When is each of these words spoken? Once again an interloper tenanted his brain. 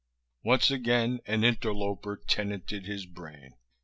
Once 0.41 0.71
again 0.71 1.19
an 1.27 1.43
interloper 1.43 2.17
tenanted 2.17 2.87
his 2.87 3.05
brain. 3.05 3.51